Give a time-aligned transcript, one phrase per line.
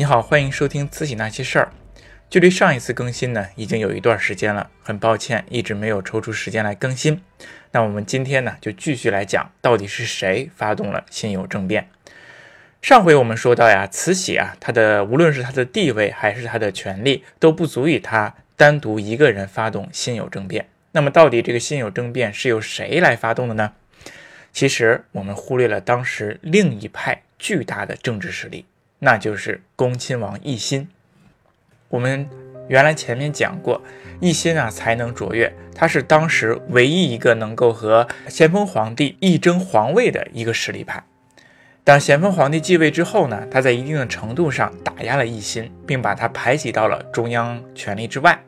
[0.00, 1.70] 你好，欢迎收听《慈禧那些事儿》。
[2.30, 7.20] 距离上一次更新呢，已经有一段时间了，很抱歉，一直没有抽出时间来更新。
[7.72, 11.90] 那我们今天呢，就继续来讲，到底是谁发动了辛酉政变？
[12.80, 20.66] 上回我们说到呀，慈禧啊，她的无论是她的地位还是她的权力，都不足以她单独一个人发动辛酉政变。
[20.92, 23.72] 那么，到底这个辛酉政变是由谁来发动的呢？
[24.50, 28.64] 其实我们忽略了当时另一派巨大的政治实力。
[29.00, 30.88] 那就是恭亲王奕欣。
[31.88, 32.28] 我们
[32.68, 33.82] 原来前面讲过，
[34.20, 41.02] 奕欣啊才能卓越，他是当时唯一一个能够和咸丰皇帝一争皇位的一个实力派。
[41.82, 48.38] 当咸丰皇帝继位之后呢，他在一定的程度上打压了奕欣，并把他排挤到了中央权力之外。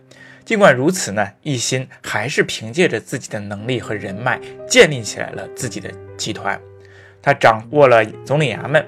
[0.45, 6.61] 尽管如此呢，奕欣还是凭借着自己的能力和人脉，建立起来了自己的集团。
[7.23, 8.85] 他掌握了总理衙门。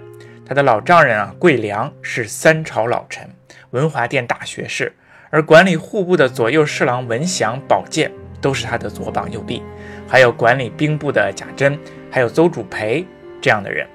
[0.47, 3.28] 他的老丈人啊，桂良是三朝老臣，
[3.70, 4.92] 文华殿大学士，
[5.31, 9.62] 而管理户部的左右侍郎文祥、宝剑都是他的左膀右臂，
[10.06, 11.78] 还有管理兵部的贾珍，
[12.11, 13.06] 还有邹主培
[13.41, 13.86] 这样的人。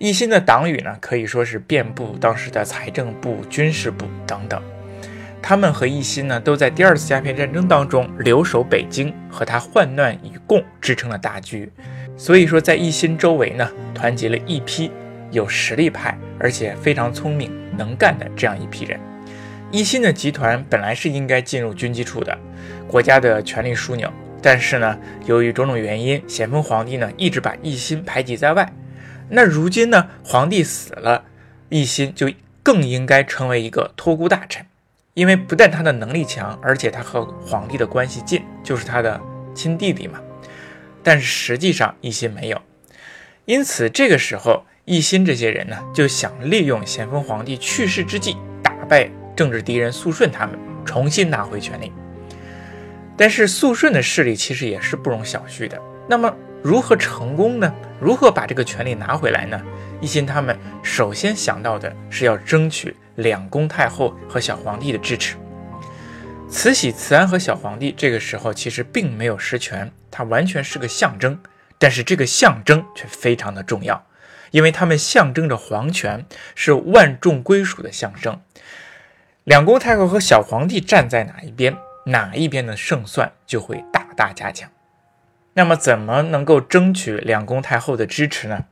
[0.00, 4.60] 奕欣的党羽呢，可以说是遍布当时的财政部、军事部等等。
[5.40, 11.70] 他们和奕欣呢，都在第二次鸦片战争当中留守北京，和他患难与共，支撑了大局。
[12.16, 14.90] 所以说，在奕欣周围呢，团结了一批。
[15.36, 18.98] 有实力派，而且非常聪明能干的这样一批人，
[19.70, 22.36] 奕欣的集团本来是应该进入军机处的
[22.88, 28.72] 国家的权力枢纽，但是呢，由于种种原因，咸丰皇帝呢一直把奕欣排挤在外。
[29.28, 31.24] 那如今呢，皇帝死了，
[31.68, 32.30] 奕欣就
[32.62, 34.64] 更应该成为一个托孤大臣，
[35.12, 39.20] 因为不但他的能力强，而且他和皇帝的关系近，就是他的
[39.54, 40.18] 亲弟弟嘛。
[41.02, 42.62] 但是实际上奕欣没有，
[43.44, 44.64] 因此这个时候。
[44.86, 51.92] 奕欣这些人呢，就想利用咸丰皇帝去世之际，打败政治敌人肃顺他们，重新拿回权力。
[53.16, 55.76] 但是肃顺的势力其实也是不容小觑的。
[56.08, 57.74] 那么如何成功呢？
[58.00, 59.60] 如何把这个权力拿回来呢？
[60.02, 65.34] 奕欣他们首先想到的是要争取两宫太后和小皇帝的支持。
[66.48, 71.36] 慈禧、慈安和小皇帝这个时候其实并没有实权，它完全是个象征。
[71.76, 74.00] 但是这个象征却非常的重要。
[74.56, 76.24] 因为他们象征着皇权，
[76.54, 78.40] 是万众归属的象征。
[79.44, 84.70] 两宫太后和小皇帝站在哪一边，哪一边的胜算就会大大加强。
[85.52, 88.64] 那么，怎么能够争取两宫太后的支持呢？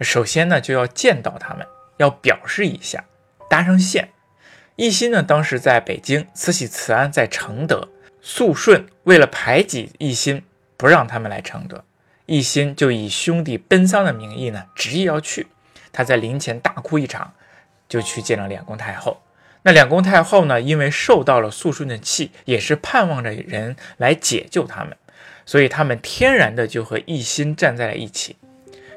[0.00, 1.64] 首先呢，就要见到他们，
[1.98, 3.04] 要表示一下，
[3.48, 4.08] 搭上线。
[4.78, 7.88] 奕欣呢，当时在北京，慈禧、慈安在承德，
[8.20, 10.42] 肃顺为了排挤奕欣，
[10.76, 11.84] 不让他们来承德。
[12.28, 15.48] 奕欣就以兄弟奔丧的名义呢，执意要去。
[15.90, 17.32] 他在临前大哭一场，
[17.88, 19.22] 就去见了两宫太后。
[19.62, 24.96] 那两宫太后呢，因为受到了肃顺的气，也是盼望着人来解救他们，
[25.44, 28.36] 所以他们天然的就和奕欣站在了一起。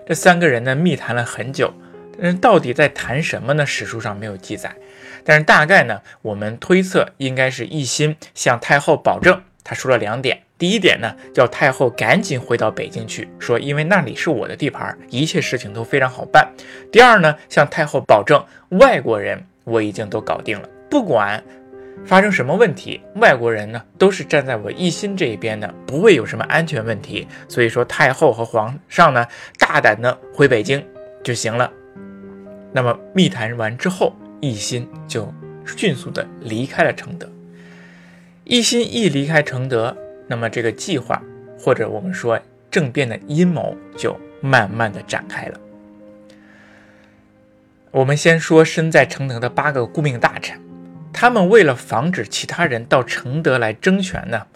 [0.06, 1.74] 这三个人呢，密谈了很久，
[2.22, 3.66] 但是到底在谈什么呢？
[3.66, 4.75] 史书上没有记载。
[5.24, 10.44] 但是大概呢，我们推测应该是奕欣向太后保证，他说了两点。
[10.61, 16.47] 第一点呢，叫太后赶紧回到北京去，说因为那里是我的地盘，一切事情都非常好办。
[16.91, 18.39] 第二呢，向太后保证，
[18.79, 21.44] 外国人我已经都搞定了，不管
[22.05, 27.28] 发生什么问题，外国人呢都是站在我奕欣这一边的，不会有什么安全问题。
[27.47, 29.25] 所以说，太后和皇上呢，
[29.57, 30.85] 大胆的回北京
[31.23, 31.73] 就行了。
[32.72, 35.33] 那么密谈完之后，奕欣就
[35.66, 37.28] 迅速的离开了承德。
[38.45, 39.97] 奕欣一离开承德。
[40.31, 41.22] 那么这个计划，
[41.59, 42.40] 或者我们说
[42.72, 45.59] 政变的阴谋，就慢慢的展开了。
[47.92, 50.58] 我们先说身在承德的八个顾命大臣，
[51.12, 54.47] 他们为了防止其他人到承德来争权呢，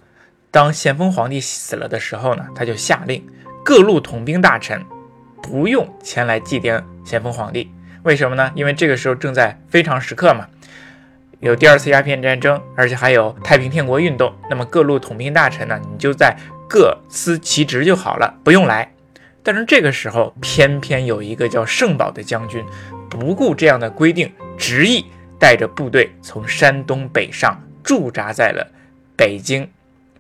[0.49, 3.21] 当咸丰皇帝死了的时候呢，他就下令
[3.65, 4.81] 各路统兵大臣
[5.43, 7.69] 不用前来祭奠咸丰皇帝。
[8.03, 8.49] 为什么呢？
[8.55, 10.47] 因为这个时候正在非常时刻嘛。
[11.45, 14.33] 有第二次鸦片战争，而且还有太平天国运动。
[14.49, 16.35] 那么各路统兵大臣呢，你就在
[16.67, 18.91] 各司其职就好了，不用来。
[19.43, 22.65] 但是这个时候，偏偏有一个叫盛宝的将军，
[23.07, 25.05] 不顾这样的规定，执意
[25.39, 28.67] 带着部队从山东北上，驻扎在了
[29.15, 29.69] 北京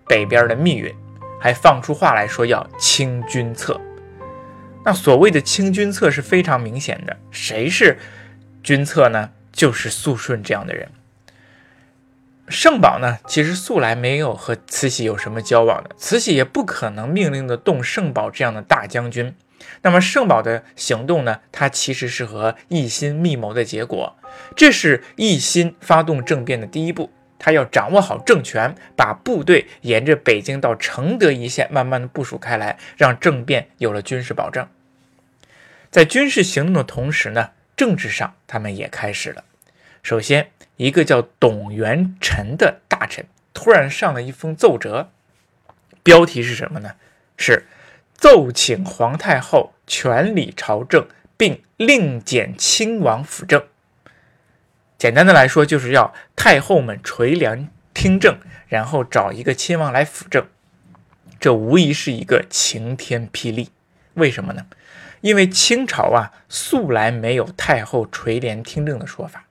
[0.07, 0.93] 北边的密云，
[1.41, 3.81] 还放出话来说要清君侧。
[4.83, 7.97] 那所谓的清君侧是非常明显的，谁是
[8.61, 9.31] 君侧呢？
[9.51, 10.87] 就是肃顺这样的人。
[12.47, 19.35] 圣宝呢，其实素来没有和慈禧有什么交往的，慈禧也不可能命令的动圣宝这样的大将军。
[19.81, 24.15] 那么圣宝的行动呢，它其实是和奕欣密谋的结果。
[24.55, 27.09] 这是奕欣发动政变的第一步，
[27.39, 34.67] 他要掌握好政权，把部队沿着北京到承德一线慢慢的部署开来，让政变有了军事保证。
[35.89, 39.43] 在军事行动的同时呢，政治上他们也开始了。
[40.05, 40.51] 首先。
[40.77, 45.09] 一个叫董元臣的大臣突然上了一封奏折，
[46.03, 46.95] 标题是什么呢？
[47.37, 47.65] 是
[48.13, 51.07] 奏请皇太后全理朝政，
[51.37, 53.63] 并另减亲王辅政。
[54.97, 58.37] 简单的来说，就是要太后们垂帘听政，
[58.67, 60.45] 然后找一个亲王来辅政。
[61.39, 63.69] 这无疑是一个晴天霹雳。
[64.15, 64.65] 为什么呢？
[65.21, 69.44] 因为清朝啊，素来没有太后垂帘听政的说法。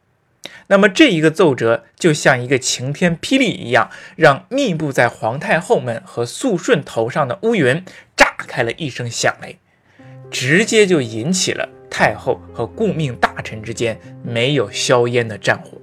[0.68, 7.84] 那么这一个奏折就像一个晴天霹雳一样，让密布在皇太后们和肃顺头上的乌云
[8.16, 9.58] 炸开了一声响雷，
[10.30, 15.78] 直接就引起了太后和顾命大臣之间没有硝烟的战火。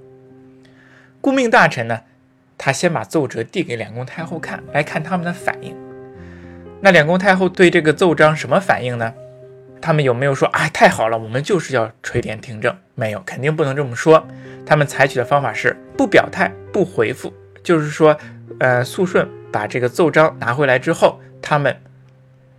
[1.20, 2.00] 顾命大臣呢，
[2.58, 5.76] 他先把奏折递给两宫太后看，来看他们的反应。
[6.80, 9.14] 那两宫太后对这个奏章什么反应呢？
[9.82, 10.68] 他们有没有说啊？
[10.68, 12.74] 太好了，我们就是要垂帘听政？
[12.94, 14.24] 没有，肯定不能这么说。
[14.64, 17.34] 他们采取的方法是不表态、不回复，
[17.64, 18.16] 就是说，
[18.60, 21.76] 呃，肃顺把这个奏章拿回来之后，他们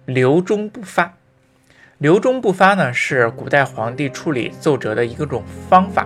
[0.05, 1.13] 留中不发。
[1.99, 6.05] 留中不发呢，是古代皇帝处理奏折的一个种方法。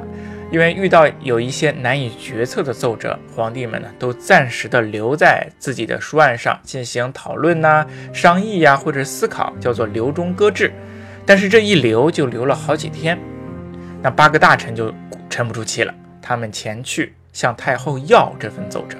[0.50, 10.72] 因为遇到有一些难以决策的奏折，皇帝们呢都暂时的留在自己的书案上进行讨论呐、商议呀，或者思考，叫做留中搁置。
[11.28, 13.20] 但是这一留就留了好几天，
[14.02, 14.94] 那八个大臣就
[15.30, 18.98] 沉不住气了，他们前去向太后要这份奏折。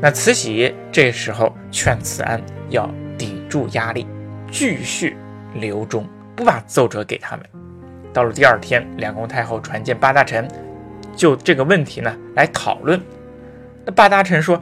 [0.00, 4.08] 那慈禧这时候劝慈安要抵住压力，
[4.50, 5.16] 继续
[5.54, 6.04] 留中，
[6.34, 7.46] 不把奏折给他们。
[8.12, 10.48] 到了第二天，两宫太后传见八大臣，
[11.14, 13.00] 就这个问题呢来讨论。
[13.84, 14.60] 那八大臣说：“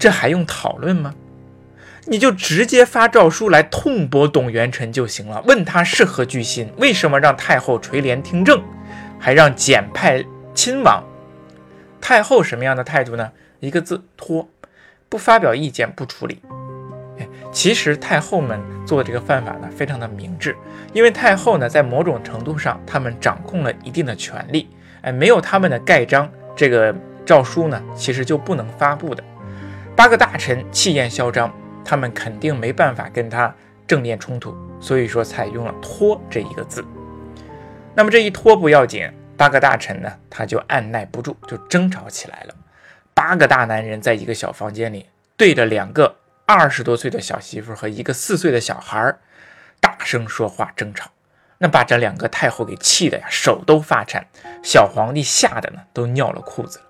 [0.00, 1.14] 这还用讨论吗？”
[2.10, 5.42] 你就直接发诏书来痛驳董元臣就行了。
[5.46, 6.72] 问他是何居心？
[6.78, 8.62] 为什么让太后垂帘听政，
[9.18, 10.24] 还让简派
[10.54, 11.04] 亲王？
[12.00, 13.30] 太后什么样的态度呢？
[13.60, 14.48] 一个字拖，
[15.08, 16.40] 不发表意见，不处理。
[17.52, 20.56] 其实太后们做这个犯法呢，非常的明智，
[20.94, 24.70] 因为太后呢，在某种程度上，他们掌控了一定的权利。
[25.02, 26.94] 哎，没有他们的盖章，这个
[27.26, 29.22] 诏书呢，其实就不能发布的。
[29.94, 31.52] 八个大臣气焰嚣张。
[31.88, 33.54] 他们肯定没办法跟他
[33.86, 36.84] 正面冲突，所以说采用了拖这一个字。
[37.94, 42.54] 那么这一拖不要紧，八个大臣呢，他就按耐不住，就争吵起来了。
[43.14, 45.06] 八个大男人在一个小房间里，
[45.38, 49.16] 对着两个二十多岁的小媳妇和一个四岁的小孩，
[49.80, 51.10] 大声说话争吵，
[51.56, 54.26] 那把这两个太后给气的呀，手都发颤，
[54.62, 56.82] 小皇帝吓得呢都尿了裤子。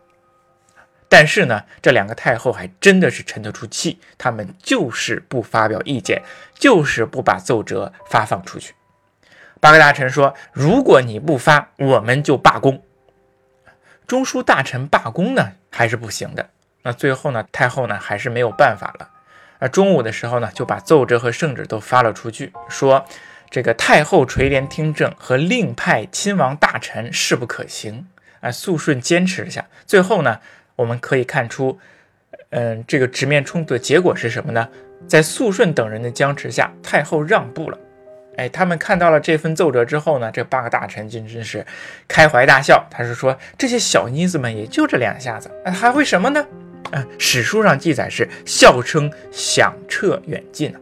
[1.11, 6.23] 但是呢，这两个太后还真的是沉得住气，他们就是不发表意见，
[6.55, 8.75] 就是不把奏折发放出去。
[9.59, 12.83] 八个大臣说：“如果你不发，我们就罢工。”
[14.07, 16.51] 中书大臣罢工呢，还是不行的。
[16.83, 19.09] 那最后呢，太后呢还是没有办法了。
[19.61, 23.07] 啊，中午的时候呢，就把奏折和圣旨都发了出去，说
[23.51, 28.07] 这个太后垂帘听政和另派亲王大臣势不可行。
[28.41, 30.39] 啊，肃顺坚持一下，最后呢。
[30.79, 31.77] 我们可以看出，
[32.51, 34.69] 嗯，这个直面冲突的结果是什么呢？
[35.09, 37.79] 在肃顺等人的僵持下，太后让步了。
[38.37, 41.67] 哎，他们看到了这份奏折之后呢，这八个大臣真真是
[42.07, 42.87] 开怀大笑。
[42.89, 46.47] 他是说，这些小妮子们也就这两下子，还会什么呢？
[46.93, 50.79] 啊，史书上记载是笑称响彻远近呢。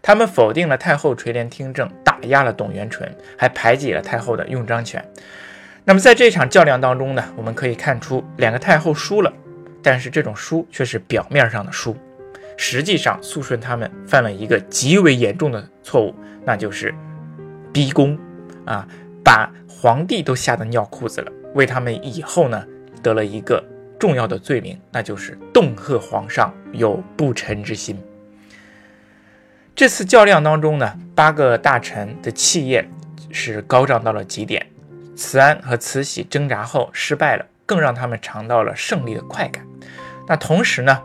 [0.00, 5.04] 他们否定了太后垂帘听政，打压了董元淳，还排挤了太后的用章权。
[5.88, 9.32] 那么在这场较量当中呢，我们可以看出两个太后输了，
[9.82, 11.96] 但是这种输却是表面上的输，
[12.58, 16.14] 实际上肃顺他们犯了一个极为严重的错误，
[16.44, 16.94] 那就是
[17.72, 18.18] 逼宫
[18.66, 18.86] 啊，
[19.24, 22.62] 把皇帝都吓得尿裤子了，为他们以后呢
[23.02, 23.64] 得了一个
[23.98, 27.98] 重要的罪名，那就是恫吓皇上有不臣之心。
[29.74, 32.86] 这次较量当中呢，八个大臣的气焰
[33.30, 34.66] 是高涨到了极点。
[35.18, 39.66] 慈安和慈禧挣扎后失败了，更让他们尝到了胜利的快感。
[40.28, 41.02] 那同时呢，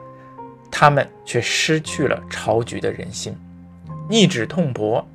[0.70, 3.36] 他们却失去了朝局的人心，
[4.08, 5.08] 逆旨痛驳、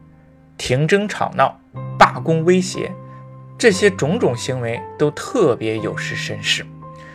[0.56, 1.60] 停征吵闹、
[1.96, 2.90] 罢工威胁，
[3.56, 6.66] 这些种种行为都特别有失绅士。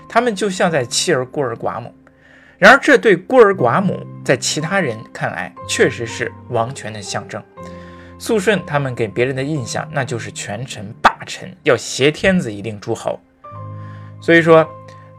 [0.07, 1.93] 他们就像在欺儿孤儿寡母。
[2.57, 7.43] 然而，这对孤儿寡母在其他人看来确实是王权的象征。
[8.17, 13.19] 肃顺他们给别人的印象，那就是权臣霸臣，要挟天子以令诸侯。
[14.21, 14.67] 所以说。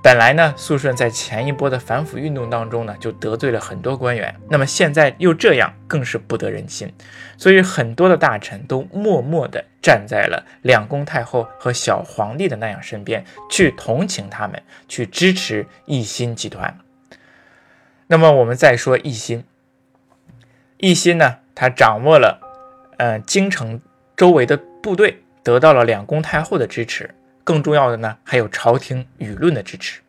[0.04, 4.38] 本来呢，肃顺在前一波的反腐运动当中呢，就得罪了很多官员。
[4.50, 6.92] 那么现在又这样，更是不得人心。
[7.38, 16.78] 所以很多的大臣都默默地站在了两宫太后和小皇帝的那样身边，去同情他们，去支持奕欣集团。
[18.08, 19.42] 那么我们再说奕欣，
[20.80, 22.42] 奕欣呢，他掌握了
[22.98, 23.80] 呃京城
[24.14, 27.14] 周围的部队，得到了两宫太后的支持。
[27.44, 30.00] 更重要的呢，还有朝廷舆论的支持。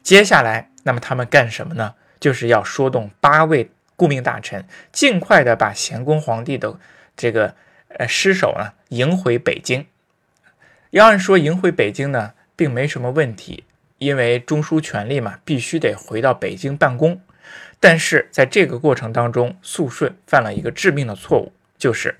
[0.00, 1.94] 接下来，那么他们干什么呢？
[2.20, 6.78] 就是要说动八位顾命大臣，尽快的把咸丰皇帝的
[7.16, 7.56] 这个
[7.88, 9.84] 呃尸首呢迎回北京。
[10.90, 13.64] 要按说迎回北京呢，并没什么问题，
[13.98, 17.20] 因为中枢权力嘛，必须得回到北京办公。
[17.80, 22.14] 但是在这个过程当中，肃顺犯了一个致命的错误，就是。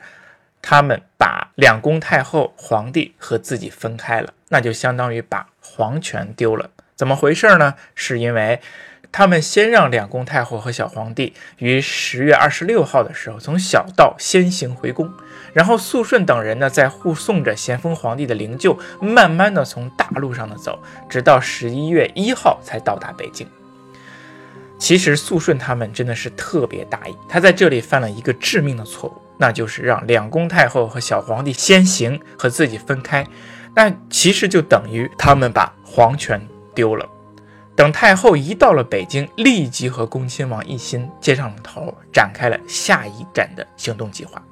[0.66, 6.70] 他们把两宫太后、皇帝和自己分开了，那就相当于把皇权丢了。
[6.96, 7.74] 怎么回事呢？
[7.94, 8.62] 是因为
[9.12, 15.12] 他们先让两宫太后和小皇帝于十月二十六号的时候从小道先行回宫，
[15.52, 23.46] 然后肃顺等人呢在护送着咸丰皇帝的灵柩，慢慢的从大路上的走，直到十一月一号才到达北京。
[24.84, 29.14] 其实肃顺他们真的是特别大意，他在这里犯了一个致命的错误。
[29.38, 33.26] 那就是让两宫太后和小皇帝先行和自己分开，
[33.74, 36.38] 那其实就等于他们把皇权
[36.74, 37.08] 丢了。
[37.74, 44.42] 等太后一到了北京，立即和恭亲王奕欣接上了头，展开了下一站的行动计划。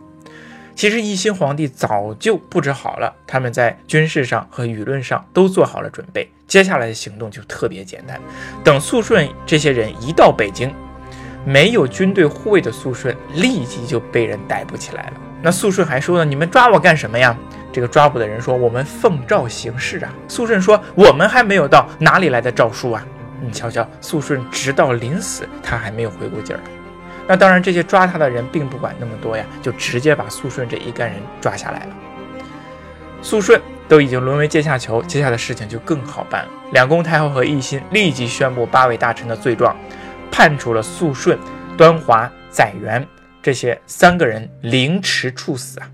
[0.75, 8.21] 其实一心皇帝早就布置好了，他们在军事上和舆论上都做好了准备，接下来的行动就特别简单。
[8.65, 10.73] 等肃顺这些人一到北京。
[11.45, 15.15] 没有军队护卫的肃顺立即就被人逮捕起来了。
[15.43, 17.37] 那肃顺还说呢：“你们抓我干什么呀？”
[17.73, 23.05] 这个抓捕的人说：“我们奉诏行事啊。”肃顺说：“我们还没有到，哪里来的诏书啊？”
[23.43, 26.63] 你瞧瞧，肃顺直到临死，他还没有回过劲儿。
[27.27, 31.97] 那当然，这些抓他的人并不管那么多呀，就直接把肃顺这一干人抓下来了。
[33.23, 36.51] 肃顺都已经沦为阶下囚，接下来的事情就更好办了。
[36.73, 39.77] 两宫太后和奕欣立即宣布八位大臣的罪状。
[40.35, 41.39] 判处了肃顺、
[41.77, 43.07] 端华、载元
[43.43, 45.91] 这些三个人凌迟处死啊！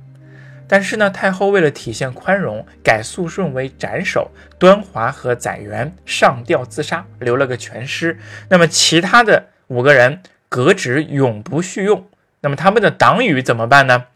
[0.68, 8.16] 但是呢，太后为了体现宽容，改肃顺为斩首，端华和载元上吊自杀，留了个全尸。
[8.48, 12.06] 那么其他的五个人革职，永不叙用。
[12.40, 14.06] 那么他们的党羽怎么办呢？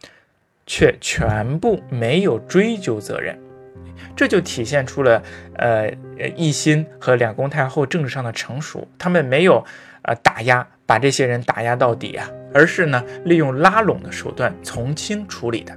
[0.66, 3.38] 却全部没有追究责任。
[4.16, 5.22] 这就体现出了
[5.56, 5.90] 呃
[6.36, 9.64] 奕欣和两宫太后政治上的成熟，他们没有。
[10.04, 15.72] 呃，打压把这些人打压到底啊，而是呢利用拉拢的手段从轻处理的。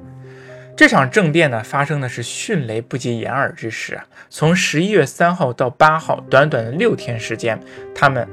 [0.76, 4.04] 这场政变呢发生的是迅雷不及掩耳之势啊！
[4.32, 7.60] 从十一月三号到八号，短短的六天时间，
[7.94, 8.28] 他们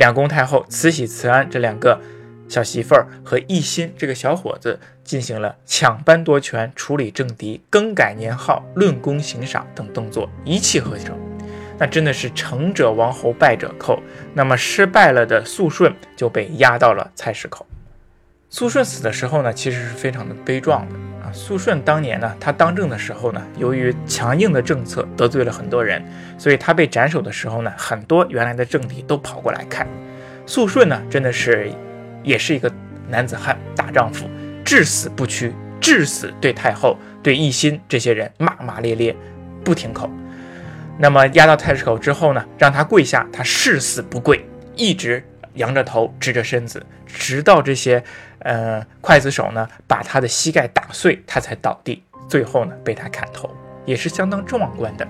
[0.00, 2.00] 两宫太后慈禧、慈安这两个
[2.48, 11.14] 小媳妇儿和奕欣这个小伙子进行了抢班夺权、处理政敌、更改年号、论功行赏等动作，一气呵成。
[11.76, 14.00] 那真的是成者王侯，败者寇。
[14.32, 17.66] 那么失败了的肃顺就被押到了菜市口。
[18.52, 21.30] 肃顺死的时候呢，其实是非常的悲壮的啊。
[21.32, 26.04] 肃顺当年呢，他当政的时候呢，由于强硬的政策得罪了很多人，
[26.36, 29.86] 所以他被斩首的时候呢，很多原来的政敌都跑过来看。
[30.46, 31.70] 肃顺呢，真的是
[32.24, 32.70] 也是一个
[33.08, 34.28] 男子汉、大丈夫，
[34.64, 39.14] 至死不屈，至死对太后、对奕欣这些人骂骂咧咧，
[39.62, 40.10] 不停口。
[40.98, 45.22] 那么押到太师口之后呢，让他跪下，他誓死不跪，一直
[45.54, 48.02] 仰着头，直着身子，直到这些
[48.40, 52.02] 呃刽子手呢把他的膝盖打碎，他才倒地。
[52.28, 53.50] 最后呢，被他砍头，
[53.84, 55.06] 也是相当壮观的。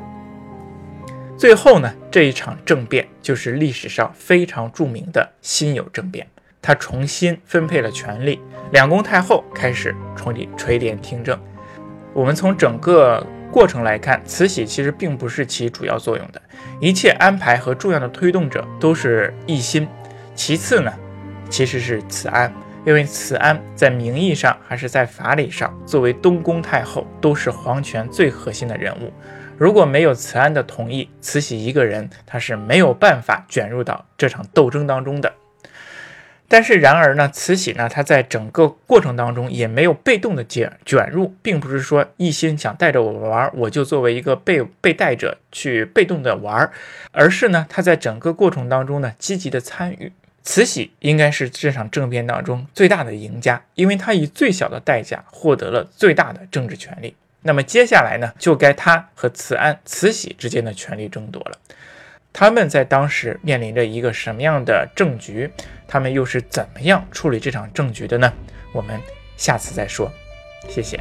[1.36, 6.26] 最后呢，这一场政变就是历史上非常著名的辛酉政变，
[6.62, 8.40] 他重新分配了权力，
[8.72, 11.38] 两宫太后开始重理垂帘听政。
[12.12, 13.26] 我们从整个。
[13.52, 16.40] 过程来看，慈禧其实并不是起主要作用的，
[16.80, 19.88] 一切安排和重要的推动者都是奕欣。
[20.36, 20.92] 其次呢，
[21.48, 22.54] 其实是慈安，
[22.86, 29.12] 因为慈安在名义上还是在法理上，作为东宫太后，都是皇权最核心的人物。
[29.58, 35.34] 如果没有慈安的同意，慈禧一个人她是没有办法卷入到这场斗争当中的。
[36.48, 46.70] 但是然而呢，慈禧呢，她在整个过程当中也没有被动的卷卷入，并不是说一心想带着我玩，我就作为一个被被带者去被动的玩，
[47.12, 50.10] 而是呢，她在整个过程当中呢，积极的参与。
[50.50, 57.14] 慈禧应该是这场政变当中最大的赢家，因为她以最小的代价获得了最大的政治权利。
[57.42, 61.56] 那么接下来呢，就该她和慈安、慈禧之间的权力争夺了。
[62.32, 65.48] 他们在当时面临着一个什么样的政局？
[65.86, 68.32] 他们又是怎么样处理这场政局的呢？
[68.72, 69.00] 我们
[69.36, 70.10] 下次再说。
[70.68, 70.98] 谢谢。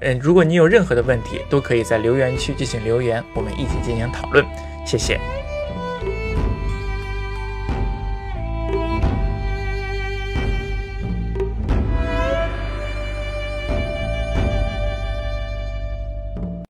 [0.00, 4.44] 嗯，如果你有任何的问题，都可以在留言区进行留言，我们一起进行讨论。
[4.86, 5.18] 谢谢。